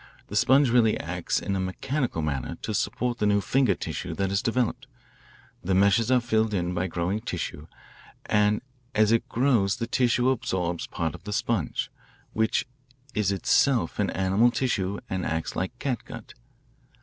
The 0.29 0.35
sponge 0.35 0.71
really 0.71 0.99
acts 0.99 1.39
in 1.39 1.55
a 1.55 1.59
mechanical 1.59 2.23
manner 2.23 2.55
to 2.63 2.73
support 2.73 3.19
the 3.19 3.27
new 3.27 3.39
finger 3.39 3.75
tissue 3.75 4.15
that 4.15 4.31
is 4.31 4.41
developed. 4.41 4.87
The 5.63 5.75
meshes 5.75 6.09
are 6.09 6.19
filled 6.19 6.55
in 6.55 6.73
by 6.73 6.87
growing 6.87 7.19
tissue, 7.21 7.67
and 8.25 8.61
as 8.95 9.11
it 9.11 9.29
grows 9.29 9.75
the 9.75 9.85
tissue 9.85 10.31
absorbs 10.31 10.87
part 10.87 11.13
of 11.13 11.25
the 11.25 11.31
sponge, 11.33 11.91
which 12.33 12.65
is 13.13 13.31
itself 13.31 13.99
an 13.99 14.09
animal 14.09 14.49
tissue 14.49 14.97
and 15.07 15.23
acts 15.23 15.55
like 15.55 15.77
catgut. 15.77 16.33